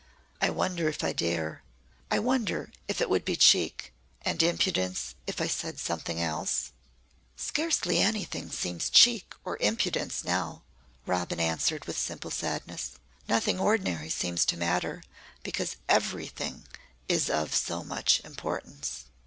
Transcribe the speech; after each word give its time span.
"I 0.41 0.49
wonder 0.49 0.89
if 0.89 1.03
I 1.03 1.13
dare 1.13 1.61
I 2.09 2.17
wonder 2.17 2.71
if 2.87 3.01
it 3.01 3.07
would 3.07 3.23
be 3.23 3.35
cheek 3.35 3.93
and 4.23 4.41
impudence 4.41 5.13
if 5.27 5.39
I 5.39 5.45
said 5.45 5.77
something 5.79 6.19
else?" 6.19 6.71
"Scarcely 7.35 7.99
anything 7.99 8.49
seems 8.49 8.89
cheek 8.89 9.35
or 9.45 9.57
impudence 9.59 10.23
now," 10.23 10.63
Robin 11.05 11.39
answered 11.39 11.85
with 11.85 11.99
simple 11.99 12.31
sadness. 12.31 12.93
"Nothing 13.29 13.59
ordinary 13.59 14.09
seems 14.09 14.43
to 14.45 14.57
matter 14.57 15.03
because 15.43 15.75
everything 15.87 16.65
is 17.07 17.29
of 17.29 17.53
so 17.53 17.83
much 17.83 18.21
importance." 18.21 19.05